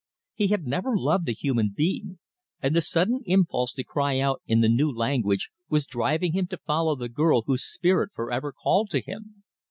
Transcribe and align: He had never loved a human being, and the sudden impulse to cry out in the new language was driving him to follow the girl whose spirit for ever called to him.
He 0.33 0.47
had 0.47 0.65
never 0.65 0.97
loved 0.97 1.29
a 1.29 1.31
human 1.31 1.75
being, 1.77 2.17
and 2.59 2.75
the 2.75 2.81
sudden 2.81 3.21
impulse 3.25 3.71
to 3.73 3.83
cry 3.83 4.17
out 4.19 4.41
in 4.47 4.61
the 4.61 4.67
new 4.67 4.89
language 4.91 5.51
was 5.69 5.85
driving 5.85 6.33
him 6.33 6.47
to 6.47 6.57
follow 6.57 6.95
the 6.95 7.07
girl 7.07 7.43
whose 7.45 7.63
spirit 7.71 8.09
for 8.15 8.31
ever 8.31 8.51
called 8.51 8.89
to 8.89 9.01
him. 9.01 9.43